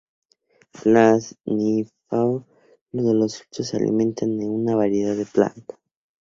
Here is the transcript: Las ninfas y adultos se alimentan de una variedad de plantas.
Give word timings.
Las 0.83 1.37
ninfas 1.45 1.93
y 2.91 2.97
adultos 2.97 3.45
se 3.51 3.77
alimentan 3.77 4.35
de 4.39 4.47
una 4.49 4.75
variedad 4.75 5.15
de 5.15 5.27
plantas. 5.27 5.77